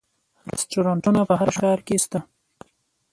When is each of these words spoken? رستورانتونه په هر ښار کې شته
رستورانتونه 0.51 1.21
په 1.29 1.33
هر 1.39 1.49
ښار 1.57 1.79
کې 1.87 1.97
شته 2.03 2.19